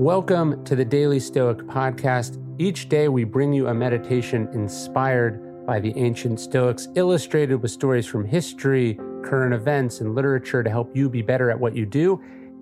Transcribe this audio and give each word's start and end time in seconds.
Welcome 0.00 0.64
to 0.64 0.74
the 0.74 0.84
Daily 0.86 1.20
Stoic 1.20 1.58
Podcast. 1.58 2.42
Each 2.58 2.88
day 2.88 3.08
we 3.08 3.24
bring 3.24 3.52
you 3.52 3.66
a 3.66 3.74
meditation 3.74 4.48
inspired 4.54 5.66
by 5.66 5.78
the 5.78 5.92
ancient 5.94 6.40
Stoics, 6.40 6.88
illustrated 6.94 7.56
with 7.56 7.70
stories 7.70 8.06
from 8.06 8.24
history, 8.24 8.94
current 9.22 9.52
events, 9.52 10.00
and 10.00 10.14
literature 10.14 10.62
to 10.62 10.70
help 10.70 10.96
you 10.96 11.10
be 11.10 11.20
better 11.20 11.50
at 11.50 11.60
what 11.60 11.76
you 11.76 11.84
do. 11.84 12.18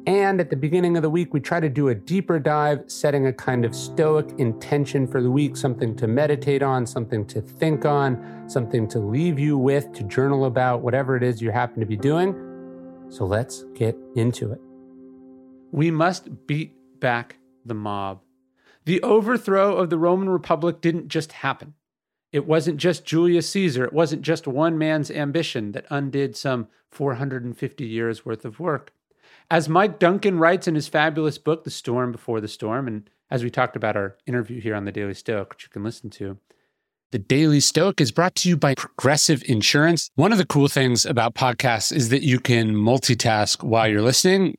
And 0.08 0.40
at 0.40 0.50
the 0.50 0.56
beginning 0.56 0.96
of 0.96 1.04
the 1.04 1.10
week, 1.10 1.32
we 1.32 1.38
try 1.38 1.60
to 1.60 1.68
do 1.68 1.90
a 1.90 1.94
deeper 1.94 2.40
dive, 2.40 2.82
setting 2.88 3.28
a 3.28 3.32
kind 3.32 3.64
of 3.64 3.72
Stoic 3.72 4.36
intention 4.38 5.06
for 5.06 5.22
the 5.22 5.30
week, 5.30 5.56
something 5.56 5.94
to 5.94 6.08
meditate 6.08 6.64
on, 6.64 6.86
something 6.86 7.24
to 7.26 7.40
think 7.40 7.84
on, 7.84 8.48
something 8.48 8.88
to 8.88 8.98
leave 8.98 9.38
you 9.38 9.56
with, 9.56 9.92
to 9.92 10.02
journal 10.02 10.46
about, 10.46 10.80
whatever 10.80 11.16
it 11.16 11.22
is 11.22 11.40
you 11.40 11.52
happen 11.52 11.78
to 11.78 11.86
be 11.86 11.96
doing. 11.96 12.34
So 13.10 13.26
let's 13.26 13.62
get 13.76 13.96
into 14.16 14.50
it. 14.50 14.60
We 15.70 15.92
must 15.92 16.48
beat 16.48 16.74
back 17.00 17.36
the 17.64 17.74
mob. 17.74 18.22
The 18.84 19.02
overthrow 19.02 19.76
of 19.76 19.90
the 19.90 19.98
Roman 19.98 20.28
Republic 20.28 20.80
didn't 20.80 21.08
just 21.08 21.32
happen. 21.32 21.74
It 22.32 22.46
wasn't 22.46 22.78
just 22.78 23.04
Julius 23.04 23.48
Caesar, 23.50 23.84
it 23.84 23.92
wasn't 23.92 24.22
just 24.22 24.46
one 24.46 24.76
man's 24.78 25.10
ambition 25.10 25.72
that 25.72 25.86
undid 25.90 26.36
some 26.36 26.68
450 26.90 27.84
years 27.84 28.24
worth 28.24 28.44
of 28.44 28.60
work. 28.60 28.92
As 29.50 29.68
Mike 29.68 29.98
Duncan 29.98 30.38
writes 30.38 30.68
in 30.68 30.74
his 30.74 30.88
fabulous 30.88 31.38
book, 31.38 31.64
The 31.64 31.70
Storm 31.70 32.12
Before 32.12 32.40
the 32.40 32.48
Storm, 32.48 32.86
and 32.86 33.08
as 33.30 33.42
we 33.42 33.50
talked 33.50 33.76
about 33.76 33.96
our 33.96 34.16
interview 34.26 34.60
here 34.60 34.74
on 34.74 34.84
the 34.84 34.92
Daily 34.92 35.14
Stoic, 35.14 35.50
which 35.50 35.62
you 35.64 35.70
can 35.70 35.82
listen 35.82 36.10
to, 36.10 36.38
the 37.10 37.18
Daily 37.18 37.60
Stoic 37.60 38.02
is 38.02 38.12
brought 38.12 38.34
to 38.34 38.50
you 38.50 38.56
by 38.58 38.74
Progressive 38.74 39.42
Insurance. 39.46 40.10
One 40.16 40.30
of 40.30 40.36
the 40.36 40.44
cool 40.44 40.68
things 40.68 41.06
about 41.06 41.34
podcasts 41.34 41.90
is 41.90 42.10
that 42.10 42.22
you 42.22 42.38
can 42.38 42.74
multitask 42.74 43.64
while 43.64 43.88
you're 43.88 44.02
listening, 44.02 44.58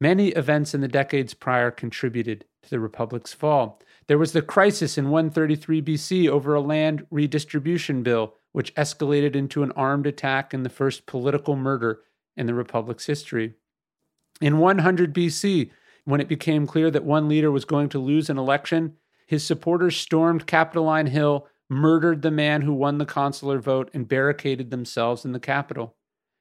Many 0.00 0.28
events 0.28 0.74
in 0.74 0.80
the 0.80 0.88
decades 0.88 1.34
prior 1.34 1.70
contributed 1.70 2.44
to 2.62 2.70
the 2.70 2.78
Republic's 2.78 3.32
fall. 3.32 3.80
There 4.06 4.18
was 4.18 4.32
the 4.32 4.42
crisis 4.42 4.96
in 4.96 5.10
133 5.10 5.82
BC 5.82 6.28
over 6.28 6.54
a 6.54 6.60
land 6.60 7.06
redistribution 7.10 8.02
bill, 8.02 8.34
which 8.52 8.74
escalated 8.74 9.34
into 9.34 9.62
an 9.62 9.72
armed 9.72 10.06
attack 10.06 10.54
and 10.54 10.64
the 10.64 10.70
first 10.70 11.06
political 11.06 11.56
murder 11.56 12.00
in 12.36 12.46
the 12.46 12.54
Republic's 12.54 13.06
history. 13.06 13.54
In 14.40 14.58
100 14.58 15.12
BC, 15.12 15.70
when 16.04 16.20
it 16.20 16.28
became 16.28 16.66
clear 16.66 16.90
that 16.90 17.04
one 17.04 17.28
leader 17.28 17.50
was 17.50 17.64
going 17.64 17.88
to 17.90 17.98
lose 17.98 18.30
an 18.30 18.38
election, 18.38 18.94
his 19.26 19.44
supporters 19.44 19.96
stormed 19.96 20.46
Capitoline 20.46 21.08
Hill, 21.08 21.46
murdered 21.68 22.22
the 22.22 22.30
man 22.30 22.62
who 22.62 22.72
won 22.72 22.96
the 22.96 23.04
consular 23.04 23.58
vote, 23.58 23.90
and 23.92 24.08
barricaded 24.08 24.70
themselves 24.70 25.24
in 25.24 25.32
the 25.32 25.40
Capitol. 25.40 25.96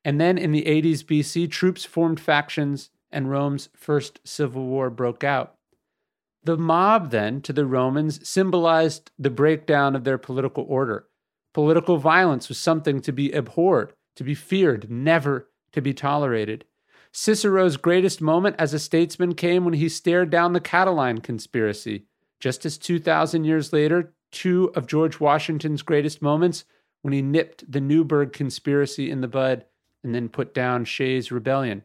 And 0.05 0.21
then 0.21 0.37
in 0.37 0.53
the 0.53 0.63
80s 0.63 1.03
BC, 1.03 1.51
troops 1.51 1.83
formed 1.83 2.19
factions 2.19 2.91
and 3.11 3.29
Rome's 3.29 3.69
first 3.75 4.19
civil 4.23 4.65
war 4.65 4.89
broke 4.89 5.23
out. 5.23 5.55
The 6.43 6.57
mob, 6.57 7.11
then, 7.11 7.41
to 7.41 7.53
the 7.53 7.65
Romans, 7.65 8.27
symbolized 8.27 9.11
the 9.19 9.29
breakdown 9.29 9.95
of 9.95 10.03
their 10.03 10.17
political 10.17 10.65
order. 10.67 11.07
Political 11.53 11.97
violence 11.97 12.49
was 12.49 12.57
something 12.57 13.01
to 13.01 13.11
be 13.11 13.31
abhorred, 13.31 13.93
to 14.15 14.23
be 14.23 14.35
feared, 14.35 14.89
never 14.89 15.49
to 15.73 15.81
be 15.81 15.93
tolerated. 15.93 16.65
Cicero's 17.11 17.77
greatest 17.77 18.21
moment 18.21 18.55
as 18.59 18.73
a 18.73 18.79
statesman 18.79 19.33
came 19.33 19.65
when 19.65 19.73
he 19.73 19.89
stared 19.89 20.29
down 20.29 20.53
the 20.53 20.61
Catiline 20.61 21.21
conspiracy. 21.21 22.05
Just 22.39 22.65
as 22.65 22.77
2,000 22.77 23.43
years 23.43 23.73
later, 23.73 24.13
two 24.31 24.71
of 24.75 24.87
George 24.87 25.19
Washington's 25.19 25.81
greatest 25.81 26.21
moments 26.21 26.63
when 27.01 27.13
he 27.13 27.21
nipped 27.21 27.69
the 27.71 27.81
Newburgh 27.81 28.33
conspiracy 28.33 29.09
in 29.09 29.21
the 29.21 29.27
bud 29.27 29.65
and 30.03 30.13
then 30.13 30.29
put 30.29 30.53
down 30.53 30.85
Shays' 30.85 31.31
rebellion. 31.31 31.83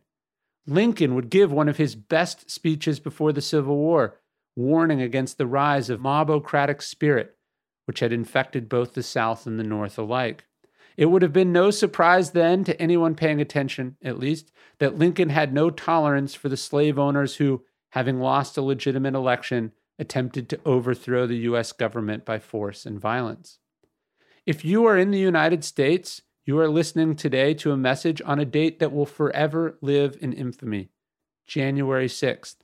Lincoln 0.67 1.15
would 1.15 1.31
give 1.31 1.53
one 1.53 1.69
of 1.69 1.77
his 1.77 1.95
best 1.95 2.51
speeches 2.51 3.01
before 3.01 3.33
the 3.33 3.41
Civil 3.41 3.77
War, 3.77 4.21
warning 4.55 5.01
against 5.01 5.39
the 5.39 5.47
rise 5.47 5.91
of 5.91 6.01
mobocratic 6.01 6.83
spirit, 6.83 7.37
which 7.87 8.01
had 8.01 8.13
infected 8.13 8.69
both 8.69 8.95
the 8.95 9.03
South 9.03 9.47
and 9.47 9.59
the 9.59 9.65
North 9.65 9.99
alike. 9.99 10.45
It 10.97 11.07
would 11.07 11.23
have 11.23 11.33
been 11.33 11.53
no 11.53 11.71
surprise 11.71 12.31
then 12.31 12.65
to 12.65 12.81
anyone 12.81 13.15
paying 13.15 13.41
attention, 13.41 13.97
at 14.03 14.19
least, 14.19 14.53
that 14.79 14.99
Lincoln 14.99 15.31
had 15.31 15.53
no 15.53 15.71
tolerance 15.71 16.35
for 16.35 16.49
the 16.49 16.57
slave 16.57 16.99
owners 16.99 17.37
who, 17.37 17.65
having 17.91 18.21
lost 18.21 18.57
a 18.57 18.63
legitimate 18.63 19.15
election, 19.15 19.73
attempted 19.99 20.49
to 20.49 20.61
overthrow 20.65 21.27
the 21.27 21.39
U.S. 21.39 21.73
government 21.73 22.25
by 22.25 22.39
force 22.39 22.85
and 22.85 23.01
violence. 23.01 23.59
If 24.45 24.65
you 24.65 24.85
are 24.87 24.99
in 24.99 25.11
the 25.11 25.19
United 25.19 25.65
States, 25.65 26.23
you 26.45 26.59
are 26.59 26.69
listening 26.69 27.15
today 27.15 27.55
to 27.55 27.71
a 27.71 27.77
message 27.77 28.21
on 28.25 28.41
a 28.41 28.45
date 28.45 28.81
that 28.81 28.93
will 28.93 29.07
forever 29.07 29.79
live 29.81 30.17
in 30.21 30.33
infamy 30.33 30.89
January 31.47 32.09
6th, 32.09 32.57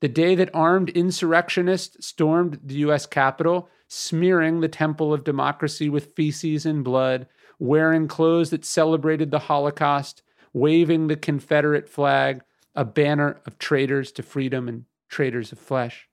the 0.00 0.08
day 0.08 0.34
that 0.34 0.54
armed 0.54 0.88
insurrectionists 0.90 2.06
stormed 2.06 2.58
the 2.64 2.76
U.S. 2.76 3.04
Capitol, 3.04 3.68
smearing 3.88 4.60
the 4.60 4.68
temple 4.68 5.12
of 5.12 5.22
democracy 5.22 5.90
with 5.90 6.14
feces 6.14 6.64
and 6.64 6.82
blood, 6.82 7.26
wearing 7.58 8.08
clothes 8.08 8.48
that 8.50 8.64
celebrated 8.64 9.30
the 9.30 9.40
Holocaust, 9.40 10.22
waving 10.54 11.08
the 11.08 11.16
Confederate 11.16 11.90
flag, 11.90 12.42
a 12.74 12.86
banner 12.86 13.40
of 13.44 13.58
traitors 13.58 14.12
to 14.12 14.22
freedom 14.22 14.66
and 14.66 14.86
traitors 15.10 15.52
of 15.52 15.58
flesh, 15.58 16.08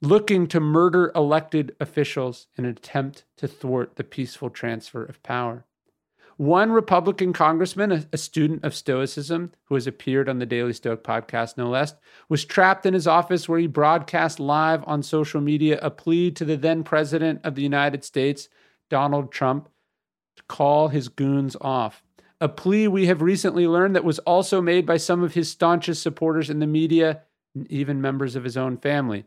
looking 0.00 0.46
to 0.46 0.60
murder 0.60 1.10
elected 1.16 1.74
officials 1.80 2.46
in 2.56 2.64
an 2.64 2.70
attempt 2.70 3.24
to 3.38 3.48
thwart 3.48 3.96
the 3.96 4.04
peaceful 4.04 4.50
transfer 4.50 5.04
of 5.04 5.20
power. 5.24 5.64
One 6.36 6.72
Republican 6.72 7.32
congressman, 7.32 7.92
a, 7.92 8.06
a, 8.12 8.18
student 8.18 8.64
of 8.64 8.74
Stoicism, 8.74 9.52
who 9.66 9.76
has 9.76 9.86
appeared 9.86 10.28
on 10.28 10.40
the 10.40 10.46
Daily 10.46 10.72
Stoic 10.72 11.04
podcast, 11.04 11.56
no 11.56 11.68
less, 11.68 11.94
was 12.28 12.44
trapped 12.44 12.84
in 12.86 12.94
his 12.94 13.06
office 13.06 13.48
where 13.48 13.60
he 13.60 13.68
broadcast 13.68 14.40
live 14.40 14.82
on 14.84 15.04
social 15.04 15.40
media 15.40 15.78
a 15.80 15.92
plea 15.92 16.32
to 16.32 16.44
the 16.44 16.56
then 16.56 16.82
president 16.82 17.40
of 17.44 17.54
the 17.54 17.62
United 17.62 18.02
States, 18.02 18.48
Donald 18.90 19.30
Trump, 19.30 19.68
to 20.36 20.42
call 20.48 20.88
his 20.88 21.08
goons 21.08 21.56
off. 21.60 22.02
A 22.40 22.48
plea 22.48 22.88
we 22.88 23.06
have 23.06 23.22
recently 23.22 23.68
learned 23.68 23.94
that 23.94 24.02
was 24.02 24.18
also 24.20 24.60
made 24.60 24.84
by 24.84 24.96
some 24.96 25.22
of 25.22 25.34
his 25.34 25.50
staunchest 25.50 26.02
supporters 26.02 26.50
in 26.50 26.58
the 26.58 26.66
media 26.66 27.22
and 27.54 27.70
even 27.70 28.00
members 28.00 28.34
of 28.34 28.42
his 28.42 28.56
own 28.56 28.76
family. 28.76 29.24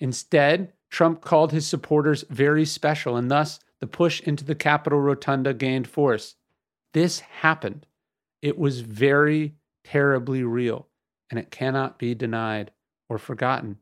Instead, 0.00 0.72
Trump 0.90 1.20
called 1.20 1.52
his 1.52 1.68
supporters 1.68 2.24
very 2.30 2.64
special, 2.64 3.16
and 3.16 3.30
thus 3.30 3.60
the 3.80 3.86
push 3.86 4.20
into 4.22 4.44
the 4.44 4.56
Capitol 4.56 5.00
rotunda 5.00 5.54
gained 5.54 5.86
force. 5.86 6.34
This 6.94 7.20
happened. 7.20 7.86
It 8.40 8.58
was 8.58 8.80
very 8.80 9.54
terribly 9.84 10.42
real, 10.42 10.88
and 11.30 11.38
it 11.38 11.50
cannot 11.50 11.98
be 11.98 12.14
denied 12.14 12.70
or 13.08 13.18
forgotten. 13.18 13.78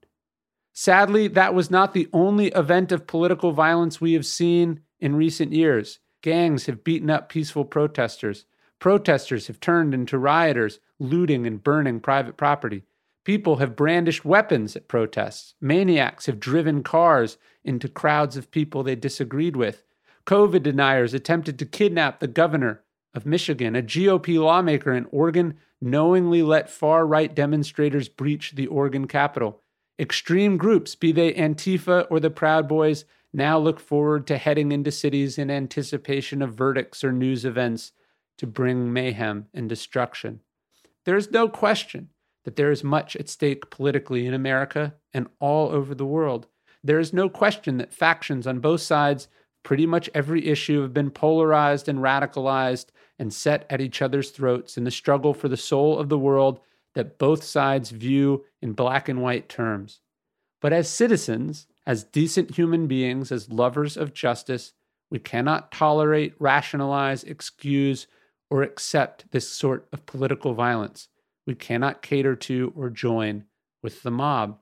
Sadly, 0.72 1.28
that 1.28 1.54
was 1.54 1.70
not 1.70 1.94
the 1.94 2.08
only 2.12 2.48
event 2.48 2.92
of 2.92 3.06
political 3.06 3.52
violence 3.52 4.00
we 4.00 4.12
have 4.12 4.26
seen 4.26 4.80
in 5.00 5.16
recent 5.16 5.52
years. 5.52 6.00
Gangs 6.22 6.66
have 6.66 6.84
beaten 6.84 7.10
up 7.10 7.28
peaceful 7.28 7.64
protesters. 7.64 8.44
Protesters 8.78 9.46
have 9.46 9.60
turned 9.60 9.94
into 9.94 10.18
rioters, 10.18 10.80
looting 10.98 11.46
and 11.46 11.62
burning 11.62 12.00
private 12.00 12.36
property. 12.36 12.82
People 13.24 13.56
have 13.56 13.74
brandished 13.76 14.24
weapons 14.24 14.76
at 14.76 14.88
protests. 14.88 15.54
Maniacs 15.60 16.26
have 16.26 16.38
driven 16.38 16.82
cars 16.82 17.38
into 17.64 17.88
crowds 17.88 18.36
of 18.36 18.50
people 18.50 18.82
they 18.82 18.94
disagreed 18.94 19.56
with. 19.56 19.82
COVID 20.26 20.62
deniers 20.62 21.14
attempted 21.14 21.58
to 21.58 21.66
kidnap 21.66 22.20
the 22.20 22.28
governor 22.28 22.82
of 23.16 23.26
Michigan, 23.26 23.74
a 23.74 23.82
GOP 23.82 24.38
lawmaker 24.38 24.92
in 24.92 25.06
Oregon 25.10 25.58
knowingly 25.80 26.42
let 26.42 26.70
far 26.70 27.06
right 27.06 27.34
demonstrators 27.34 28.08
breach 28.08 28.52
the 28.52 28.66
Oregon 28.66 29.08
Capitol. 29.08 29.60
Extreme 29.98 30.58
groups, 30.58 30.94
be 30.94 31.10
they 31.10 31.32
Antifa 31.32 32.06
or 32.10 32.20
the 32.20 32.30
Proud 32.30 32.68
Boys, 32.68 33.04
now 33.32 33.58
look 33.58 33.80
forward 33.80 34.26
to 34.26 34.38
heading 34.38 34.72
into 34.72 34.90
cities 34.90 35.38
in 35.38 35.50
anticipation 35.50 36.42
of 36.42 36.54
verdicts 36.54 37.02
or 37.02 37.12
news 37.12 37.44
events 37.44 37.92
to 38.38 38.46
bring 38.46 38.92
mayhem 38.92 39.46
and 39.54 39.68
destruction. 39.68 40.40
There 41.04 41.16
is 41.16 41.30
no 41.30 41.48
question 41.48 42.10
that 42.44 42.56
there 42.56 42.70
is 42.70 42.84
much 42.84 43.16
at 43.16 43.28
stake 43.28 43.70
politically 43.70 44.26
in 44.26 44.34
America 44.34 44.94
and 45.12 45.26
all 45.40 45.70
over 45.70 45.94
the 45.94 46.06
world. 46.06 46.46
There 46.84 46.98
is 46.98 47.12
no 47.12 47.28
question 47.28 47.78
that 47.78 47.92
factions 47.92 48.46
on 48.46 48.60
both 48.60 48.80
sides, 48.80 49.28
pretty 49.66 49.84
much 49.84 50.08
every 50.14 50.46
issue, 50.46 50.80
have 50.80 50.94
been 50.94 51.10
polarized 51.10 51.88
and 51.88 51.98
radicalized 51.98 52.86
and 53.18 53.34
set 53.34 53.66
at 53.68 53.80
each 53.80 54.00
other's 54.00 54.30
throats 54.30 54.78
in 54.78 54.84
the 54.84 54.90
struggle 54.92 55.34
for 55.34 55.48
the 55.48 55.56
soul 55.56 55.98
of 55.98 56.08
the 56.08 56.16
world 56.16 56.60
that 56.94 57.18
both 57.18 57.42
sides 57.42 57.90
view 57.90 58.44
in 58.62 58.72
black 58.72 59.08
and 59.08 59.20
white 59.20 59.48
terms. 59.48 59.98
But 60.60 60.72
as 60.72 60.88
citizens, 60.88 61.66
as 61.84 62.04
decent 62.04 62.54
human 62.54 62.86
beings, 62.86 63.32
as 63.32 63.50
lovers 63.50 63.96
of 63.96 64.14
justice, 64.14 64.72
we 65.10 65.18
cannot 65.18 65.72
tolerate, 65.72 66.34
rationalize, 66.38 67.24
excuse, 67.24 68.06
or 68.48 68.62
accept 68.62 69.32
this 69.32 69.48
sort 69.48 69.88
of 69.92 70.06
political 70.06 70.54
violence. 70.54 71.08
We 71.44 71.56
cannot 71.56 72.02
cater 72.02 72.36
to 72.36 72.72
or 72.76 72.88
join 72.88 73.46
with 73.82 74.04
the 74.04 74.12
mob. 74.12 74.60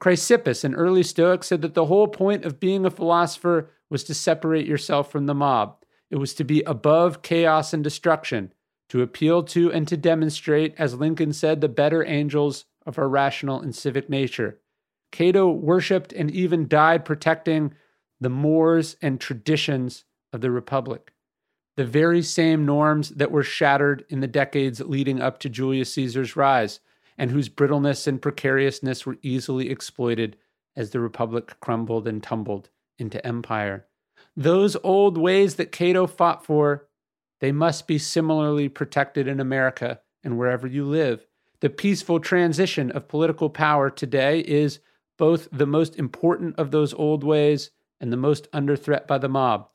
Chrysippus, 0.00 0.64
an 0.64 0.74
early 0.74 1.02
Stoic, 1.02 1.44
said 1.44 1.60
that 1.60 1.74
the 1.74 1.84
whole 1.84 2.08
point 2.08 2.46
of 2.46 2.58
being 2.58 2.86
a 2.86 2.90
philosopher 2.90 3.68
was 3.90 4.04
to 4.04 4.14
separate 4.14 4.66
yourself 4.66 5.10
from 5.10 5.26
the 5.26 5.34
mob. 5.34 5.76
It 6.10 6.16
was 6.16 6.34
to 6.34 6.44
be 6.44 6.62
above 6.62 7.22
chaos 7.22 7.72
and 7.72 7.84
destruction, 7.84 8.52
to 8.88 9.02
appeal 9.02 9.42
to 9.44 9.70
and 9.72 9.86
to 9.88 9.96
demonstrate, 9.96 10.74
as 10.78 10.94
Lincoln 10.94 11.32
said, 11.32 11.60
the 11.60 11.68
better 11.68 12.04
angels 12.04 12.64
of 12.86 12.98
our 12.98 13.08
rational 13.08 13.60
and 13.60 13.74
civic 13.74 14.08
nature. 14.08 14.60
Cato 15.12 15.50
worshiped 15.50 16.12
and 16.12 16.30
even 16.30 16.68
died 16.68 17.04
protecting 17.04 17.74
the 18.20 18.30
mores 18.30 18.96
and 19.00 19.20
traditions 19.20 20.04
of 20.32 20.40
the 20.40 20.50
Republic 20.50 21.12
the 21.78 21.84
very 21.84 22.22
same 22.22 22.66
norms 22.66 23.10
that 23.10 23.30
were 23.30 23.44
shattered 23.44 24.04
in 24.08 24.18
the 24.18 24.26
decades 24.26 24.80
leading 24.80 25.22
up 25.22 25.38
to 25.38 25.48
Julius 25.48 25.94
Caesar's 25.94 26.34
rise, 26.34 26.80
and 27.16 27.30
whose 27.30 27.48
brittleness 27.48 28.08
and 28.08 28.20
precariousness 28.20 29.06
were 29.06 29.16
easily 29.22 29.70
exploited 29.70 30.36
as 30.74 30.90
the 30.90 30.98
Republic 30.98 31.54
crumbled 31.60 32.08
and 32.08 32.20
tumbled 32.20 32.68
into 32.98 33.24
empire. 33.26 33.86
Those 34.36 34.76
old 34.82 35.18
ways 35.18 35.56
that 35.56 35.72
Cato 35.72 36.06
fought 36.06 36.44
for, 36.44 36.88
they 37.40 37.52
must 37.52 37.86
be 37.86 37.98
similarly 37.98 38.68
protected 38.68 39.28
in 39.28 39.40
America 39.40 40.00
and 40.24 40.38
wherever 40.38 40.66
you 40.66 40.84
live. 40.84 41.26
The 41.60 41.70
peaceful 41.70 42.20
transition 42.20 42.90
of 42.92 43.08
political 43.08 43.50
power 43.50 43.90
today 43.90 44.40
is 44.40 44.80
both 45.16 45.48
the 45.50 45.66
most 45.66 45.96
important 45.96 46.56
of 46.58 46.70
those 46.70 46.94
old 46.94 47.24
ways 47.24 47.70
and 48.00 48.12
the 48.12 48.16
most 48.16 48.48
under 48.52 48.76
threat 48.76 49.08
by 49.08 49.18
the 49.18 49.28
mob. 49.28 49.68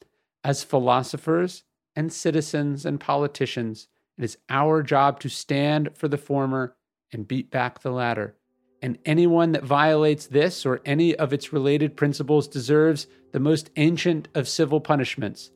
As 0.43 0.63
philosophers, 0.63 1.63
and 1.95 2.11
citizens 2.11 2.85
and 2.85 2.99
politicians, 2.99 3.87
it 4.17 4.23
is 4.23 4.37
our 4.49 4.83
job 4.83 5.19
to 5.21 5.29
stand 5.29 5.89
for 5.95 6.07
the 6.07 6.17
former 6.17 6.75
and 7.11 7.27
beat 7.27 7.51
back 7.51 7.81
the 7.81 7.91
latter. 7.91 8.35
And 8.83 8.99
anyone 9.05 9.53
that 9.53 9.63
violates 9.63 10.27
this 10.27 10.65
or 10.65 10.81
any 10.83 11.15
of 11.15 11.31
its 11.31 11.53
related 11.53 11.95
principles 11.95 12.49
deserves 12.49 13.07
the 13.31 13.39
most 13.39 13.69
ancient 13.77 14.27
of 14.35 14.45
civil 14.45 14.81
punishments, 14.81 15.51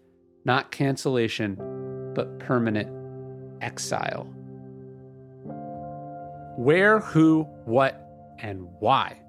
not 0.46 0.72
cancellation, 0.72 1.56
but 2.16 2.40
permanent 2.40 2.90
exile. 3.62 4.24
Where, 6.58 7.02
who, 7.02 7.44
what, 7.66 8.02
and 8.40 8.66
why. 8.80 9.20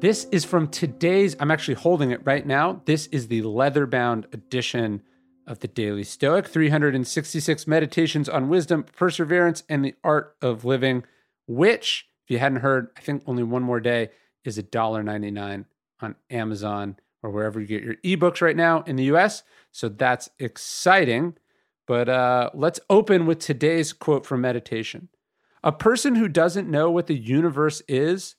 This 0.00 0.24
is 0.32 0.44
from 0.44 0.66
today's, 0.66 1.36
I'm 1.38 1.52
actually 1.52 1.74
holding 1.74 2.10
it 2.10 2.20
right 2.24 2.44
now. 2.44 2.82
This 2.84 3.06
is 3.06 3.28
the 3.28 3.42
leather 3.42 3.86
bound 3.86 4.26
edition 4.32 5.02
of 5.46 5.60
the 5.60 5.68
Daily 5.68 6.02
Stoic, 6.02 6.48
366 6.48 7.68
meditations 7.68 8.28
on 8.28 8.48
wisdom, 8.48 8.82
perseverance, 8.82 9.62
and 9.68 9.84
the 9.84 9.94
art 10.02 10.36
of 10.42 10.64
living, 10.64 11.04
which, 11.46 12.08
if 12.24 12.30
you 12.30 12.38
hadn't 12.38 12.60
heard, 12.60 12.88
I 12.96 13.00
think 13.00 13.22
only 13.26 13.42
one 13.42 13.62
more 13.62 13.80
day 13.80 14.10
is 14.44 14.58
$1.99 14.58 15.66
on 16.00 16.16
Amazon 16.30 16.96
or 17.22 17.30
wherever 17.30 17.60
you 17.60 17.66
get 17.66 17.82
your 17.82 17.96
ebooks 17.96 18.40
right 18.40 18.56
now 18.56 18.82
in 18.82 18.96
the 18.96 19.04
US. 19.04 19.42
So 19.72 19.88
that's 19.88 20.30
exciting. 20.38 21.36
But 21.86 22.08
uh, 22.08 22.50
let's 22.54 22.80
open 22.88 23.26
with 23.26 23.40
today's 23.40 23.92
quote 23.92 24.24
from 24.24 24.40
meditation. 24.40 25.08
A 25.62 25.72
person 25.72 26.14
who 26.14 26.28
doesn't 26.28 26.70
know 26.70 26.90
what 26.90 27.06
the 27.06 27.16
universe 27.16 27.82
is 27.88 28.36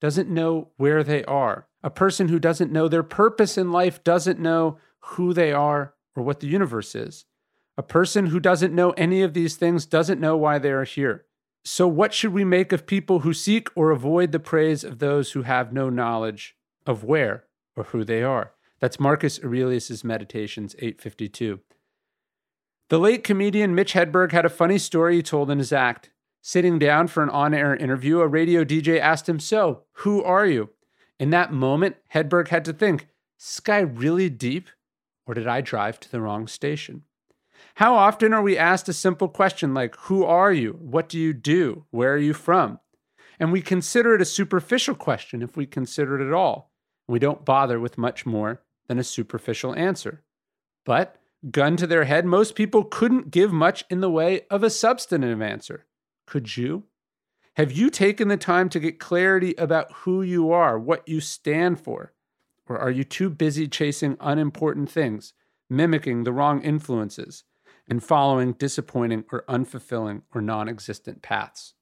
doesn't 0.00 0.28
know 0.28 0.68
where 0.76 1.02
they 1.02 1.24
are. 1.24 1.68
A 1.82 1.90
person 1.90 2.28
who 2.28 2.38
doesn't 2.38 2.72
know 2.72 2.88
their 2.88 3.02
purpose 3.02 3.56
in 3.56 3.72
life 3.72 4.02
doesn't 4.04 4.40
know 4.40 4.78
who 5.00 5.32
they 5.32 5.52
are 5.52 5.94
or 6.14 6.22
what 6.22 6.40
the 6.40 6.48
universe 6.48 6.94
is. 6.94 7.24
A 7.78 7.82
person 7.82 8.26
who 8.26 8.40
doesn't 8.40 8.74
know 8.74 8.90
any 8.90 9.22
of 9.22 9.34
these 9.34 9.56
things 9.56 9.86
doesn't 9.86 10.20
know 10.20 10.36
why 10.36 10.58
they 10.58 10.70
are 10.70 10.84
here. 10.84 11.26
So, 11.68 11.88
what 11.88 12.14
should 12.14 12.32
we 12.32 12.44
make 12.44 12.70
of 12.70 12.86
people 12.86 13.20
who 13.20 13.34
seek 13.34 13.70
or 13.74 13.90
avoid 13.90 14.30
the 14.30 14.38
praise 14.38 14.84
of 14.84 15.00
those 15.00 15.32
who 15.32 15.42
have 15.42 15.72
no 15.72 15.90
knowledge 15.90 16.54
of 16.86 17.02
where 17.02 17.46
or 17.74 17.82
who 17.82 18.04
they 18.04 18.22
are? 18.22 18.52
That's 18.78 19.00
Marcus 19.00 19.40
Aurelius's 19.42 20.04
Meditations 20.04 20.76
852. 20.78 21.58
The 22.88 23.00
late 23.00 23.24
comedian 23.24 23.74
Mitch 23.74 23.94
Hedberg 23.94 24.30
had 24.30 24.44
a 24.46 24.48
funny 24.48 24.78
story 24.78 25.16
he 25.16 25.22
told 25.24 25.50
in 25.50 25.58
his 25.58 25.72
act. 25.72 26.12
Sitting 26.40 26.78
down 26.78 27.08
for 27.08 27.24
an 27.24 27.30
on 27.30 27.52
air 27.52 27.74
interview, 27.74 28.20
a 28.20 28.28
radio 28.28 28.62
DJ 28.62 29.00
asked 29.00 29.28
him, 29.28 29.40
So, 29.40 29.82
who 29.94 30.22
are 30.22 30.46
you? 30.46 30.70
In 31.18 31.30
that 31.30 31.52
moment, 31.52 31.96
Hedberg 32.14 32.46
had 32.46 32.64
to 32.66 32.72
think, 32.72 33.08
Sky 33.38 33.80
really 33.80 34.30
deep? 34.30 34.68
Or 35.26 35.34
did 35.34 35.48
I 35.48 35.62
drive 35.62 35.98
to 35.98 36.12
the 36.12 36.20
wrong 36.20 36.46
station? 36.46 37.02
How 37.76 37.94
often 37.94 38.32
are 38.32 38.40
we 38.40 38.56
asked 38.56 38.88
a 38.88 38.94
simple 38.94 39.28
question 39.28 39.74
like, 39.74 39.96
Who 39.96 40.24
are 40.24 40.50
you? 40.50 40.78
What 40.80 41.10
do 41.10 41.18
you 41.18 41.34
do? 41.34 41.84
Where 41.90 42.14
are 42.14 42.18
you 42.18 42.32
from? 42.32 42.80
And 43.38 43.52
we 43.52 43.60
consider 43.60 44.14
it 44.14 44.22
a 44.22 44.24
superficial 44.24 44.94
question 44.94 45.42
if 45.42 45.58
we 45.58 45.66
consider 45.66 46.18
it 46.18 46.26
at 46.26 46.32
all. 46.32 46.72
We 47.06 47.18
don't 47.18 47.44
bother 47.44 47.78
with 47.78 47.98
much 47.98 48.24
more 48.24 48.62
than 48.88 48.98
a 48.98 49.04
superficial 49.04 49.74
answer. 49.74 50.22
But, 50.86 51.20
gun 51.50 51.76
to 51.76 51.86
their 51.86 52.04
head, 52.04 52.24
most 52.24 52.54
people 52.54 52.82
couldn't 52.82 53.30
give 53.30 53.52
much 53.52 53.84
in 53.90 54.00
the 54.00 54.10
way 54.10 54.46
of 54.48 54.62
a 54.62 54.70
substantive 54.70 55.42
answer. 55.42 55.84
Could 56.26 56.56
you? 56.56 56.84
Have 57.56 57.72
you 57.72 57.90
taken 57.90 58.28
the 58.28 58.38
time 58.38 58.70
to 58.70 58.80
get 58.80 58.98
clarity 58.98 59.54
about 59.58 59.92
who 59.92 60.22
you 60.22 60.50
are, 60.50 60.78
what 60.78 61.06
you 61.06 61.20
stand 61.20 61.78
for? 61.78 62.14
Or 62.66 62.78
are 62.78 62.90
you 62.90 63.04
too 63.04 63.28
busy 63.28 63.68
chasing 63.68 64.16
unimportant 64.18 64.90
things, 64.90 65.34
mimicking 65.68 66.24
the 66.24 66.32
wrong 66.32 66.62
influences, 66.62 67.44
and 67.88 68.02
following 68.02 68.52
disappointing 68.52 69.24
or 69.32 69.44
unfulfilling 69.48 70.22
or 70.34 70.40
non 70.40 70.68
existent 70.68 71.22
paths? 71.22 71.74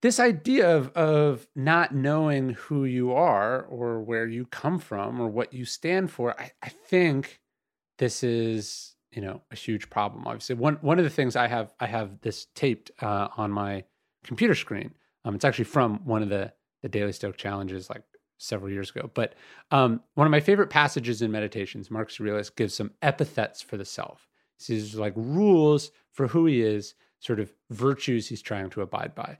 This 0.00 0.18
idea 0.18 0.76
of, 0.76 0.88
of 0.96 1.46
not 1.54 1.94
knowing 1.94 2.50
who 2.50 2.84
you 2.84 3.12
are 3.12 3.62
or 3.62 4.02
where 4.02 4.26
you 4.26 4.46
come 4.46 4.78
from 4.78 5.20
or 5.20 5.28
what 5.28 5.52
you 5.52 5.64
stand 5.64 6.10
for, 6.10 6.38
I, 6.40 6.50
I 6.62 6.68
think 6.68 7.40
this 7.98 8.24
is 8.24 8.96
you 9.12 9.20
know 9.20 9.42
a 9.50 9.54
huge 9.54 9.90
problem 9.90 10.26
obviously 10.26 10.54
one 10.54 10.78
one 10.80 10.98
of 10.98 11.04
the 11.04 11.10
things 11.10 11.36
i 11.36 11.46
have 11.46 11.74
i 11.78 11.86
have 11.86 12.18
this 12.22 12.46
taped 12.54 12.90
uh, 13.02 13.28
on 13.36 13.52
my 13.52 13.84
computer 14.24 14.54
screen 14.54 14.94
um, 15.26 15.34
it's 15.34 15.44
actually 15.44 15.66
from 15.66 16.02
one 16.06 16.22
of 16.22 16.30
the 16.30 16.50
the 16.82 16.88
daily 16.88 17.12
stoic 17.12 17.36
challenges 17.36 17.88
like 17.88 18.02
several 18.42 18.70
years 18.70 18.90
ago. 18.90 19.10
But 19.14 19.34
um, 19.70 20.00
one 20.14 20.26
of 20.26 20.30
my 20.30 20.40
favorite 20.40 20.68
passages 20.70 21.22
in 21.22 21.30
Meditations, 21.30 21.90
Marcus 21.90 22.20
Aurelius 22.20 22.50
gives 22.50 22.74
some 22.74 22.90
epithets 23.00 23.62
for 23.62 23.76
the 23.76 23.84
self. 23.84 24.28
These 24.66 24.94
are 24.94 25.00
like 25.00 25.14
rules 25.16 25.90
for 26.12 26.28
who 26.28 26.46
he 26.46 26.62
is, 26.62 26.94
sort 27.20 27.40
of 27.40 27.52
virtues 27.70 28.28
he's 28.28 28.42
trying 28.42 28.70
to 28.70 28.82
abide 28.82 29.14
by. 29.14 29.38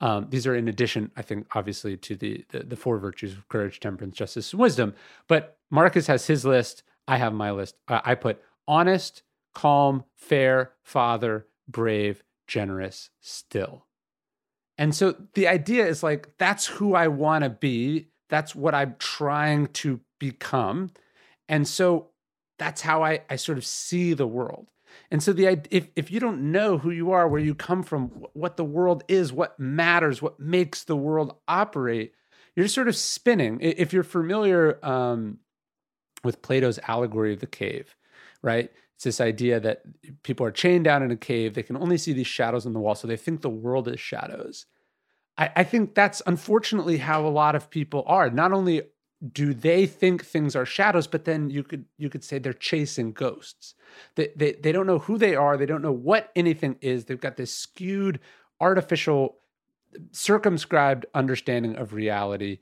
Um, 0.00 0.26
these 0.28 0.46
are 0.46 0.54
in 0.54 0.68
addition, 0.68 1.10
I 1.16 1.22
think, 1.22 1.46
obviously 1.54 1.96
to 1.96 2.16
the, 2.16 2.44
the, 2.50 2.60
the 2.60 2.76
four 2.76 2.98
virtues 2.98 3.32
of 3.32 3.48
courage, 3.48 3.80
temperance, 3.80 4.16
justice, 4.16 4.52
and 4.52 4.60
wisdom. 4.60 4.94
But 5.28 5.58
Marcus 5.70 6.06
has 6.08 6.26
his 6.26 6.44
list. 6.44 6.82
I 7.06 7.18
have 7.18 7.32
my 7.32 7.50
list. 7.50 7.76
I 7.88 8.14
put 8.14 8.42
honest, 8.66 9.22
calm, 9.54 10.04
fair, 10.16 10.72
father, 10.82 11.46
brave, 11.68 12.22
generous, 12.46 13.10
still. 13.20 13.86
And 14.76 14.94
so 14.94 15.14
the 15.34 15.46
idea 15.46 15.86
is 15.86 16.02
like 16.02 16.36
that's 16.38 16.66
who 16.66 16.94
I 16.94 17.08
want 17.08 17.44
to 17.44 17.50
be 17.50 18.08
that's 18.28 18.54
what 18.54 18.74
I'm 18.74 18.96
trying 18.98 19.68
to 19.68 20.00
become. 20.18 20.90
And 21.48 21.68
so 21.68 22.08
that's 22.58 22.80
how 22.80 23.02
I, 23.02 23.20
I 23.28 23.36
sort 23.36 23.58
of 23.58 23.66
see 23.66 24.14
the 24.14 24.26
world. 24.26 24.68
And 25.10 25.22
so 25.22 25.32
the 25.32 25.46
if 25.70 25.88
if 25.96 26.10
you 26.10 26.20
don't 26.20 26.52
know 26.52 26.78
who 26.78 26.90
you 26.90 27.12
are, 27.12 27.28
where 27.28 27.40
you 27.40 27.54
come 27.54 27.82
from, 27.82 28.08
what 28.32 28.56
the 28.56 28.64
world 28.64 29.02
is, 29.08 29.32
what 29.32 29.58
matters, 29.58 30.22
what 30.22 30.38
makes 30.38 30.84
the 30.84 30.96
world 30.96 31.36
operate, 31.48 32.12
you're 32.54 32.68
sort 32.68 32.88
of 32.88 32.96
spinning. 32.96 33.58
If 33.60 33.92
you're 33.92 34.04
familiar 34.04 34.78
um, 34.84 35.38
with 36.22 36.42
Plato's 36.42 36.78
allegory 36.86 37.32
of 37.32 37.40
the 37.40 37.46
cave, 37.46 37.96
right? 38.42 38.70
It's 38.94 39.04
this 39.04 39.20
idea 39.20 39.58
that 39.60 39.82
people 40.22 40.46
are 40.46 40.52
chained 40.52 40.84
down 40.84 41.02
in 41.02 41.10
a 41.10 41.16
cave. 41.16 41.54
They 41.54 41.64
can 41.64 41.76
only 41.76 41.98
see 41.98 42.12
these 42.12 42.28
shadows 42.28 42.64
on 42.64 42.72
the 42.72 42.80
wall, 42.80 42.94
so 42.94 43.08
they 43.08 43.16
think 43.16 43.40
the 43.40 43.50
world 43.50 43.88
is 43.88 43.98
shadows. 43.98 44.66
I, 45.36 45.50
I 45.56 45.64
think 45.64 45.94
that's 45.94 46.22
unfortunately 46.26 46.98
how 46.98 47.26
a 47.26 47.28
lot 47.28 47.56
of 47.56 47.70
people 47.70 48.04
are. 48.06 48.30
Not 48.30 48.52
only 48.52 48.82
do 49.32 49.54
they 49.54 49.86
think 49.86 50.24
things 50.24 50.54
are 50.54 50.66
shadows 50.66 51.06
but 51.06 51.24
then 51.24 51.50
you 51.50 51.62
could 51.62 51.84
you 51.96 52.10
could 52.10 52.24
say 52.24 52.38
they're 52.38 52.52
chasing 52.52 53.12
ghosts. 53.12 53.74
They, 54.16 54.30
they 54.36 54.52
they 54.52 54.72
don't 54.72 54.86
know 54.86 54.98
who 54.98 55.18
they 55.18 55.34
are. 55.34 55.56
They 55.56 55.66
don't 55.66 55.82
know 55.82 55.92
what 55.92 56.30
anything 56.36 56.76
is. 56.80 57.04
They've 57.04 57.20
got 57.20 57.36
this 57.36 57.56
skewed 57.56 58.20
artificial 58.60 59.36
circumscribed 60.12 61.06
understanding 61.14 61.76
of 61.76 61.94
reality. 61.94 62.58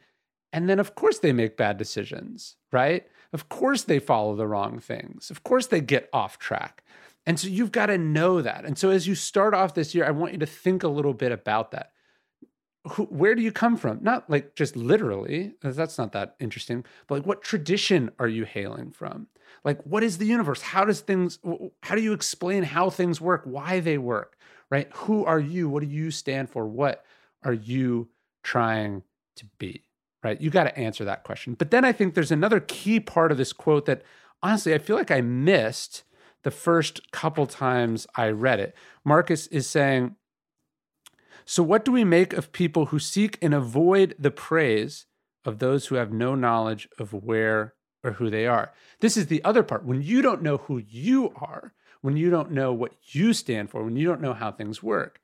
And 0.53 0.69
then 0.69 0.79
of 0.79 0.95
course 0.95 1.19
they 1.19 1.33
make 1.33 1.57
bad 1.57 1.79
decisions 1.79 2.57
right? 2.71 3.07
Of 3.33 3.49
course 3.49 3.83
they 3.83 3.99
follow 3.99 4.35
the 4.35 4.47
wrong 4.47 4.79
things. 4.79 5.31
Of 5.31 5.45
course 5.45 5.67
they 5.67 5.81
get 5.81 6.09
off 6.13 6.39
track. 6.39 6.83
And 7.27 7.39
so 7.39 7.47
you've 7.49 7.71
got 7.71 7.87
to 7.87 7.99
know 7.99 8.43
that. 8.43 8.65
And 8.65 8.77
so 8.77 8.91
as 8.91 9.07
you 9.07 9.15
start 9.15 9.55
off 9.55 9.75
this 9.75 9.95
year 9.95 10.05
i 10.05 10.11
want 10.11 10.33
you 10.33 10.39
to 10.39 10.47
think 10.47 10.83
a 10.83 10.89
little 10.89 11.15
bit 11.15 11.33
about 11.33 11.71
that 11.71 11.93
who, 12.89 13.05
where 13.05 13.35
do 13.35 13.43
you 13.43 13.53
come 13.53 13.77
from? 13.77 13.99
Not 14.03 14.29
like 14.29 14.55
just 14.55 14.77
literally, 14.77 15.55
uh, 15.63 15.71
that's 15.71 15.99
not 15.99 16.13
that 16.13 16.35
interesting, 16.41 16.85
but 17.07 17.17
like 17.17 17.27
what 17.27 17.43
tradition 17.43 18.11
are 18.19 18.29
you 18.29 18.45
hailing 18.45 18.91
from? 18.91 19.29
Like 19.65 19.81
what 19.85 20.03
is 20.03 20.19
the 20.19 20.27
universe? 20.27 20.63
How 20.63 20.85
does 20.85 21.01
things, 21.01 21.39
how 21.83 21.95
do 21.95 22.03
you 22.03 22.13
explain 22.13 22.65
how 22.65 22.91
things 22.91 23.21
work, 23.21 23.43
why 23.45 23.81
they 23.81 23.99
work, 23.99 24.37
right? 24.71 24.91
Who 24.95 25.25
are 25.25 25.41
you? 25.41 25.69
What 25.69 25.83
do 25.83 25.89
you 25.89 26.11
stand 26.11 26.51
for? 26.51 26.67
What 26.67 27.05
are 27.45 27.53
you 27.53 28.09
trying 28.43 29.03
to 29.37 29.45
be, 29.59 29.85
right? 30.25 30.41
You 30.41 30.51
got 30.51 30.65
to 30.65 30.77
answer 30.79 31.05
that 31.05 31.25
question. 31.25 31.55
But 31.55 31.71
then 31.71 31.85
I 31.85 31.93
think 31.93 32.15
there's 32.15 32.33
another 32.33 32.61
key 32.61 32.99
part 32.99 33.31
of 33.31 33.39
this 33.39 33.53
quote 33.53 33.87
that 33.87 34.03
honestly, 34.43 34.75
I 34.75 34.79
feel 34.79 34.97
like 34.97 35.11
I 35.11 35.21
missed 35.21 36.03
the 36.43 36.51
first 36.51 37.13
couple 37.13 37.47
times 37.47 38.07
I 38.17 38.29
read 38.29 38.59
it. 38.59 38.75
Marcus 39.05 39.47
is 39.49 39.69
saying, 39.69 40.17
so, 41.45 41.63
what 41.63 41.85
do 41.85 41.93
we 41.93 42.05
make 42.05 42.33
of 42.33 42.53
people 42.53 42.87
who 42.87 42.99
seek 42.99 43.39
and 43.43 43.55
avoid 43.55 44.15
the 44.19 44.31
praise 44.31 45.07
of 45.45 45.59
those 45.59 45.87
who 45.87 45.97
have 45.97 46.13
no 46.13 46.35
knowledge 46.35 46.89
of 46.99 47.13
where 47.13 47.75
or 48.05 48.13
who 48.13 48.31
they 48.31 48.47
are? 48.47 48.73
This 49.01 49.17
is 49.17 49.27
the 49.27 49.43
other 49.45 49.63
part. 49.63 49.85
When 49.85 50.03
you 50.03 50.23
don't 50.23 50.43
know 50.43 50.59
who 50.59 50.79
you 50.79 51.33
are, 51.37 51.75
when 52.01 52.17
you 52.17 52.31
don't 52.31 52.51
know 52.51 52.73
what 52.73 52.95
you 53.13 53.33
stand 53.33 53.71
for, 53.71 53.85
when 53.85 53.97
you 53.97 54.07
don't 54.07 54.21
know 54.21 54.35
how 54.35 54.53
things 54.53 54.83
work, 54.83 55.21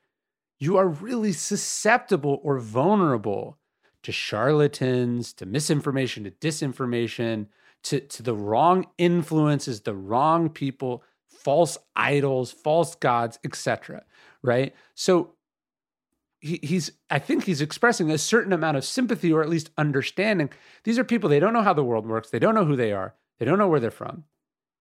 you 0.58 0.76
are 0.76 0.88
really 0.88 1.32
susceptible 1.32 2.40
or 2.42 2.58
vulnerable 2.58 3.58
to 4.02 4.12
charlatans, 4.12 5.32
to 5.34 5.46
misinformation, 5.46 6.24
to 6.24 6.30
disinformation, 6.30 7.46
to, 7.84 8.00
to 8.00 8.22
the 8.22 8.34
wrong 8.34 8.86
influences, 8.96 9.82
the 9.82 9.94
wrong 9.94 10.48
people, 10.48 11.02
false 11.28 11.78
idols, 11.94 12.50
false 12.52 12.94
gods, 12.94 13.38
etc. 13.44 14.04
Right? 14.42 14.74
So 14.94 15.34
he, 16.40 16.60
he's 16.62 16.92
i 17.10 17.18
think 17.18 17.44
he's 17.44 17.60
expressing 17.60 18.10
a 18.10 18.18
certain 18.18 18.52
amount 18.52 18.76
of 18.76 18.84
sympathy 18.84 19.32
or 19.32 19.42
at 19.42 19.48
least 19.48 19.70
understanding. 19.76 20.50
These 20.84 20.98
are 20.98 21.04
people 21.04 21.28
they 21.28 21.40
don't 21.40 21.52
know 21.52 21.62
how 21.62 21.74
the 21.74 21.84
world 21.84 22.06
works. 22.06 22.30
They 22.30 22.38
don't 22.38 22.54
know 22.54 22.64
who 22.64 22.76
they 22.76 22.92
are. 22.92 23.14
They 23.38 23.44
don't 23.44 23.58
know 23.58 23.68
where 23.68 23.80
they're 23.80 23.90
from. 23.90 24.24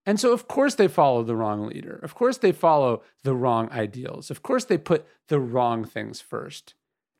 And 0.06 0.20
so 0.20 0.32
of 0.32 0.48
course 0.48 0.76
they 0.76 0.88
follow 0.88 1.24
the 1.24 1.36
wrong 1.36 1.68
leader. 1.68 2.00
Of 2.02 2.16
course 2.16 2.38
they 2.38 2.52
follow 2.52 3.04
the 3.24 3.36
wrong 3.36 3.70
ideals. 3.72 4.32
Of 4.32 4.42
course 4.42 4.66
they 4.66 4.78
put 4.78 5.06
the 5.28 5.40
wrong 5.40 5.84
things 5.84 6.22
first. 6.22 6.76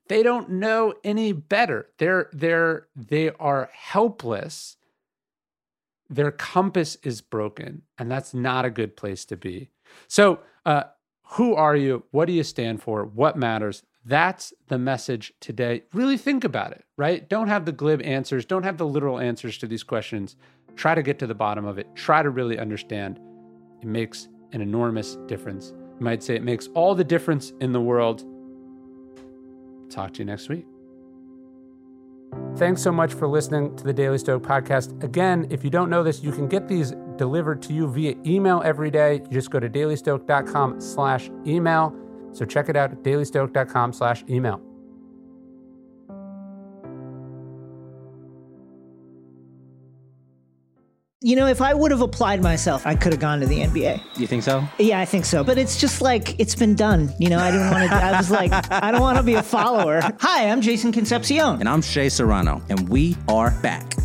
They 0.08 0.24
don't 0.24 0.50
know 0.50 0.94
any 1.04 1.34
better. 1.34 1.90
They're 1.98 2.30
they're 2.32 2.88
they 2.96 3.32
are 3.32 3.70
helpless. 3.74 4.78
Their 6.10 6.32
compass 6.32 6.96
is 7.04 7.20
broken 7.20 7.82
and 7.98 8.10
that's 8.10 8.34
not 8.34 8.64
a 8.64 8.70
good 8.70 8.96
place 8.96 9.26
to 9.26 9.36
be. 9.36 9.72
So 10.08 10.40
uh, 10.66 10.84
who 11.32 11.56
are 11.56 11.76
you? 11.76 12.04
What 12.12 12.26
do 12.26 12.34
you 12.34 12.44
stand 12.44 12.82
for? 12.82 13.04
What 13.04 13.38
matters 13.38 13.84
that's 14.08 14.54
the 14.70 14.78
message 14.78 15.34
today. 15.42 15.84
Really 15.94 16.18
think 16.18 16.46
about 16.46 16.72
it, 16.72 16.86
right? 16.96 17.28
Don't 17.28 17.50
have 17.50 17.66
the 17.66 17.74
glib 17.74 18.02
answers, 18.04 18.46
don't 18.46 18.64
have 18.64 18.78
the 18.78 18.88
literal 18.88 19.20
answers 19.20 19.58
to 19.58 19.68
these 19.68 19.84
questions. 19.84 20.38
Try 20.76 20.96
to 20.96 21.04
get 21.04 21.20
to 21.20 21.28
the 21.28 21.36
bottom 21.36 21.66
of 21.66 21.78
it. 21.78 21.88
Try 21.94 22.24
to 22.24 22.30
really 22.30 22.58
understand. 22.58 23.20
It 23.82 23.88
makes 23.88 24.30
an 24.54 24.62
enormous 24.62 25.18
difference. 25.28 25.74
You 26.00 26.06
might 26.06 26.24
say 26.24 26.36
it 26.36 26.44
makes 26.44 26.68
all 26.74 26.96
the 26.96 27.04
difference 27.04 27.52
in 27.60 27.74
the 27.74 27.82
world. 27.82 28.24
Talk 29.90 30.14
to 30.14 30.20
you 30.20 30.26
next 30.26 30.48
week. 30.48 30.66
Thanks 32.56 32.82
so 32.82 32.92
much 32.92 33.14
for 33.14 33.28
listening 33.28 33.76
to 33.76 33.84
the 33.84 33.94
Daily 33.94 34.18
Stoic 34.18 34.44
podcast. 34.44 35.04
Again, 35.04 35.48
if 35.50 35.64
you 35.64 35.70
don't 35.70 35.90
know 35.90 36.04
this, 36.04 36.24
you 36.24 36.32
can 36.32 36.48
get 36.48 36.68
these 36.68 36.94
delivered 37.18 37.62
to 37.64 37.74
you 37.74 37.88
via 37.88 38.16
email 38.26 38.62
every 38.64 38.92
day. 38.92 39.16
You 39.16 39.32
just 39.32 39.50
go 39.50 39.60
to 39.60 39.70
dailystoic.com 39.70 40.80
slash 40.80 41.30
email. 41.46 41.94
So 42.38 42.46
check 42.46 42.70
it 42.70 42.76
out 42.76 42.92
at 42.92 43.02
dailystoic.com 43.02 43.94
slash 43.94 44.24
email. 44.30 44.62
You 51.20 51.36
know, 51.36 51.48
if 51.48 51.62
I 51.62 51.74
would 51.74 51.90
have 51.90 52.02
applied 52.02 52.44
myself, 52.44 52.86
I 52.86 52.94
could 52.94 53.12
have 53.12 53.20
gone 53.20 53.40
to 53.40 53.48
the 53.48 53.62
NBA. 53.62 54.20
You 54.20 54.28
think 54.28 54.44
so? 54.44 54.64
Yeah, 54.78 55.00
I 55.00 55.06
think 55.06 55.26
so. 55.26 55.44
But 55.44 55.58
it's 55.58 55.82
just 55.82 56.00
like 56.00 56.40
it's 56.40 56.54
been 56.54 56.76
done. 56.76 57.12
You 57.18 57.30
know, 57.30 57.40
I 57.40 57.50
didn't 57.50 57.72
want 57.72 57.90
to. 57.90 57.96
I 57.96 58.16
was 58.16 58.30
like, 58.30 58.52
I 58.72 58.92
don't 58.92 59.02
want 59.02 59.18
to 59.18 59.24
be 59.24 59.34
a 59.34 59.42
follower. 59.42 60.00
Hi, 60.20 60.48
I'm 60.48 60.62
Jason 60.62 60.92
Concepcion, 60.92 61.60
and 61.60 61.68
I'm 61.68 61.82
Shea 61.82 62.10
Serrano, 62.10 62.62
and 62.70 62.88
we 62.88 63.18
are 63.28 63.50
back. 63.62 63.97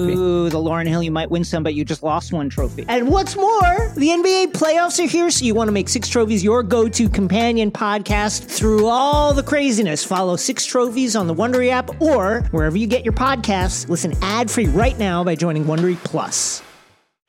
Ooh, 0.00 0.48
the 0.48 0.58
Lauryn 0.58 0.86
Hill 0.86 1.02
You 1.02 1.10
Might 1.10 1.30
Win 1.30 1.44
Some, 1.44 1.62
but 1.62 1.74
you 1.74 1.84
just 1.84 2.02
lost 2.02 2.32
one 2.32 2.48
trophy. 2.48 2.84
And 2.88 3.08
what's 3.08 3.36
more, 3.36 3.92
the 3.96 4.08
NBA 4.08 4.52
playoffs 4.52 5.02
are 5.02 5.08
here, 5.08 5.30
so 5.30 5.44
you 5.44 5.54
want 5.54 5.68
to 5.68 5.72
make 5.72 5.88
Six 5.88 6.08
Trophies 6.08 6.44
your 6.44 6.62
go 6.62 6.88
to 6.88 7.08
companion 7.08 7.70
podcast 7.70 8.44
through 8.44 8.86
all 8.86 9.32
the 9.32 9.42
craziness. 9.42 10.04
Follow 10.04 10.36
Six 10.36 10.64
Trophies 10.64 11.16
on 11.16 11.26
the 11.26 11.34
Wondery 11.34 11.70
app 11.70 12.00
or 12.00 12.42
wherever 12.50 12.76
you 12.76 12.86
get 12.86 13.04
your 13.04 13.14
podcasts. 13.14 13.88
Listen 13.88 14.14
ad 14.22 14.50
free 14.50 14.66
right 14.66 14.98
now 14.98 15.24
by 15.24 15.34
joining 15.34 15.64
Wondery 15.64 15.96
Plus. 16.04 16.62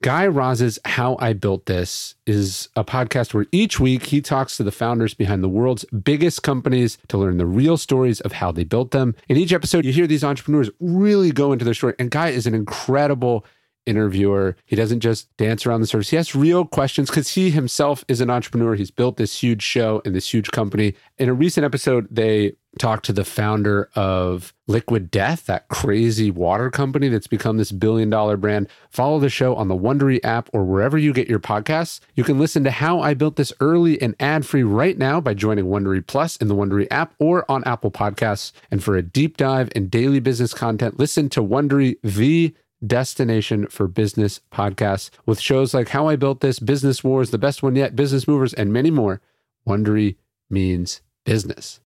Guy 0.01 0.25
Raz's 0.27 0.79
How 0.85 1.17
I 1.19 1.33
Built 1.33 1.65
This 1.65 2.15
is 2.25 2.69
a 2.73 2.85
podcast 2.85 3.33
where 3.33 3.47
each 3.51 3.81
week 3.81 4.05
he 4.05 4.21
talks 4.21 4.55
to 4.55 4.63
the 4.63 4.71
founders 4.71 5.13
behind 5.13 5.43
the 5.43 5.49
world's 5.49 5.83
biggest 5.85 6.41
companies 6.41 6.97
to 7.09 7.17
learn 7.17 7.35
the 7.37 7.45
real 7.45 7.75
stories 7.75 8.21
of 8.21 8.31
how 8.31 8.49
they 8.53 8.63
built 8.63 8.91
them. 8.91 9.13
In 9.27 9.35
each 9.35 9.51
episode, 9.51 9.83
you 9.83 9.91
hear 9.91 10.07
these 10.07 10.23
entrepreneurs 10.23 10.69
really 10.79 11.31
go 11.31 11.51
into 11.51 11.65
their 11.65 11.73
story. 11.73 11.95
And 11.99 12.09
Guy 12.09 12.29
is 12.29 12.47
an 12.47 12.55
incredible 12.55 13.45
interviewer. 13.85 14.55
He 14.65 14.77
doesn't 14.77 15.01
just 15.01 15.35
dance 15.35 15.65
around 15.65 15.81
the 15.81 15.87
surface. 15.87 16.11
He 16.11 16.15
has 16.15 16.33
real 16.33 16.63
questions 16.63 17.09
because 17.09 17.29
he 17.29 17.49
himself 17.49 18.05
is 18.07 18.21
an 18.21 18.29
entrepreneur. 18.29 18.75
He's 18.75 18.91
built 18.91 19.17
this 19.17 19.43
huge 19.43 19.63
show 19.63 20.01
and 20.05 20.15
this 20.15 20.33
huge 20.33 20.51
company. 20.51 20.95
In 21.17 21.27
a 21.27 21.33
recent 21.33 21.65
episode, 21.65 22.07
they 22.09 22.53
talked 22.77 23.05
to 23.05 23.13
the 23.13 23.25
founder 23.25 23.89
of 23.95 24.53
Liquid 24.67 25.09
Death, 25.09 25.47
that 25.47 25.67
crazy 25.69 26.29
water 26.29 26.69
company 26.69 27.07
that's 27.07 27.27
become 27.27 27.57
this 27.57 27.71
billion 27.71 28.09
dollar 28.09 28.38
brand. 28.38 28.67
Follow 28.89 29.19
the 29.19 29.29
show 29.29 29.55
on 29.55 29.67
the 29.67 29.75
Wondery 29.75 30.19
app 30.23 30.49
or 30.53 30.63
wherever 30.63 30.97
you 30.97 31.11
get 31.11 31.27
your 31.27 31.39
podcasts. 31.39 31.99
You 32.15 32.23
can 32.23 32.38
listen 32.38 32.63
to 32.65 32.71
how 32.71 32.99
I 32.99 33.13
built 33.15 33.38
this 33.38 33.51
early 33.59 33.99
and 34.01 34.15
ad 34.19 34.45
free 34.45 34.63
right 34.63 34.97
now 34.97 35.19
by 35.19 35.33
joining 35.33 35.65
Wondery 35.65 36.05
Plus 36.05 36.35
in 36.38 36.47
the 36.47 36.55
Wondery 36.55 36.88
app 36.91 37.15
or 37.17 37.49
on 37.49 37.63
Apple 37.63 37.91
Podcasts. 37.91 38.51
And 38.69 38.83
for 38.83 38.95
a 38.95 39.01
deep 39.01 39.38
dive 39.38 39.69
in 39.75 39.89
daily 39.89 40.19
business 40.19 40.53
content, 40.53 40.99
listen 40.99 41.29
to 41.29 41.41
Wondery 41.41 41.95
the 42.03 42.53
destination 42.85 43.67
for 43.67 43.88
business 43.88 44.39
podcasts 44.53 45.09
with 45.25 45.39
shows 45.39 45.73
like 45.73 45.89
How 45.89 46.07
I 46.07 46.15
Built 46.15 46.39
This, 46.39 46.59
Business 46.59 47.03
Wars, 47.03 47.31
The 47.31 47.38
Best 47.38 47.61
One 47.63 47.75
Yet, 47.75 47.95
Business 47.95 48.27
Movers, 48.27 48.53
and 48.53 48.71
many 48.71 48.91
more. 48.91 49.21
Wondery 49.67 50.15
means 50.49 51.01
business. 51.25 51.79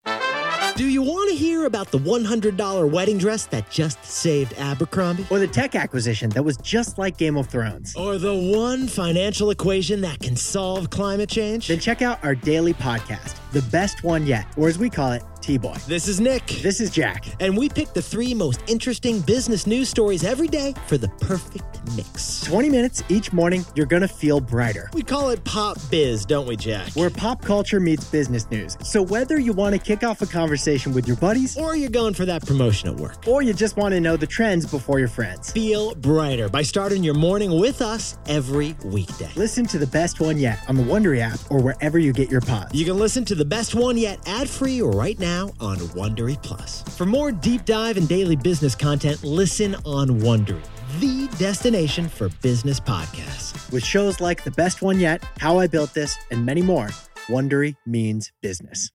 Do 0.76 0.88
you 0.88 1.02
want 1.02 1.30
to 1.30 1.36
hear 1.36 1.66
about 1.66 1.92
the 1.92 1.98
$100 1.98 2.90
wedding 2.90 3.16
dress 3.16 3.46
that 3.46 3.70
just 3.70 4.04
saved 4.04 4.54
Abercrombie? 4.54 5.24
Or 5.30 5.38
the 5.38 5.46
tech 5.46 5.76
acquisition 5.76 6.30
that 6.30 6.42
was 6.42 6.56
just 6.56 6.98
like 6.98 7.16
Game 7.16 7.36
of 7.36 7.46
Thrones? 7.46 7.94
Or 7.94 8.18
the 8.18 8.34
one 8.34 8.88
financial 8.88 9.50
equation 9.50 10.00
that 10.00 10.18
can 10.18 10.34
solve 10.34 10.90
climate 10.90 11.28
change? 11.28 11.68
Then 11.68 11.78
check 11.78 12.02
out 12.02 12.18
our 12.24 12.34
daily 12.34 12.74
podcast, 12.74 13.36
The 13.52 13.62
Best 13.70 14.02
One 14.02 14.26
Yet, 14.26 14.46
or 14.56 14.66
as 14.66 14.76
we 14.76 14.90
call 14.90 15.12
it, 15.12 15.22
T 15.44 15.58
Boy. 15.58 15.76
This 15.86 16.08
is 16.08 16.22
Nick. 16.22 16.46
This 16.46 16.80
is 16.80 16.90
Jack. 16.90 17.26
And 17.38 17.54
we 17.54 17.68
pick 17.68 17.92
the 17.92 18.00
three 18.00 18.32
most 18.32 18.62
interesting 18.66 19.20
business 19.20 19.66
news 19.66 19.90
stories 19.90 20.24
every 20.24 20.48
day 20.48 20.72
for 20.86 20.96
the 20.96 21.08
perfect 21.20 21.64
mix. 21.94 22.40
20 22.44 22.70
minutes 22.70 23.02
each 23.10 23.30
morning, 23.30 23.62
you're 23.74 23.84
going 23.84 24.00
to 24.00 24.08
feel 24.08 24.40
brighter. 24.40 24.88
We 24.94 25.02
call 25.02 25.28
it 25.28 25.44
Pop 25.44 25.76
Biz, 25.90 26.24
don't 26.24 26.46
we, 26.46 26.56
Jack? 26.56 26.88
Where 26.92 27.10
pop 27.10 27.42
culture 27.42 27.78
meets 27.78 28.06
business 28.06 28.50
news. 28.50 28.78
So 28.82 29.02
whether 29.02 29.38
you 29.38 29.52
want 29.52 29.74
to 29.74 29.78
kick 29.78 30.02
off 30.02 30.22
a 30.22 30.26
conversation 30.26 30.94
with 30.94 31.06
your 31.06 31.18
buddies, 31.18 31.58
or 31.58 31.76
you're 31.76 31.90
going 31.90 32.14
for 32.14 32.24
that 32.24 32.46
promotion 32.46 32.88
at 32.88 32.96
work, 32.96 33.28
or 33.28 33.42
you 33.42 33.52
just 33.52 33.76
want 33.76 33.92
to 33.92 34.00
know 34.00 34.16
the 34.16 34.26
trends 34.26 34.64
before 34.64 34.98
your 34.98 35.08
friends, 35.08 35.52
feel 35.52 35.94
brighter 35.96 36.48
by 36.48 36.62
starting 36.62 37.04
your 37.04 37.14
morning 37.14 37.60
with 37.60 37.82
us 37.82 38.16
every 38.28 38.74
weekday. 38.82 39.30
Listen 39.36 39.66
to 39.66 39.76
the 39.76 39.86
best 39.86 40.20
one 40.20 40.38
yet 40.38 40.58
on 40.68 40.76
the 40.76 40.82
Wondery 40.82 41.20
app 41.20 41.38
or 41.50 41.60
wherever 41.60 41.98
you 41.98 42.14
get 42.14 42.30
your 42.30 42.40
pods. 42.40 42.72
You 42.74 42.86
can 42.86 42.98
listen 42.98 43.26
to 43.26 43.34
the 43.34 43.44
best 43.44 43.74
one 43.74 43.98
yet 43.98 44.26
ad-free 44.26 44.80
right 44.80 45.18
now 45.34 45.52
on 45.58 45.76
Wondery 45.98 46.40
Plus. 46.42 46.82
For 46.96 47.06
more 47.06 47.32
deep 47.32 47.64
dive 47.64 47.96
and 47.96 48.08
daily 48.08 48.36
business 48.36 48.74
content, 48.74 49.24
listen 49.24 49.74
on 49.84 50.20
Wondery, 50.20 50.62
the 51.00 51.28
destination 51.38 52.08
for 52.08 52.28
business 52.40 52.78
podcasts. 52.78 53.72
With 53.72 53.84
shows 53.84 54.20
like 54.20 54.44
The 54.44 54.52
Best 54.52 54.80
One 54.80 55.00
Yet, 55.00 55.24
How 55.38 55.58
I 55.58 55.66
Built 55.66 55.92
This, 55.92 56.16
and 56.30 56.46
many 56.46 56.62
more, 56.62 56.88
Wondery 57.26 57.74
means 57.84 58.32
business. 58.42 58.90